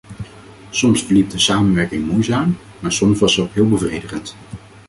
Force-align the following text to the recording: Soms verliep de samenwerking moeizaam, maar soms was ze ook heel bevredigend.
Soms 0.69 1.03
verliep 1.03 1.29
de 1.29 1.39
samenwerking 1.39 2.05
moeizaam, 2.07 2.57
maar 2.79 2.91
soms 2.93 3.19
was 3.19 3.33
ze 3.33 3.41
ook 3.41 3.53
heel 3.53 3.69
bevredigend. 3.69 4.35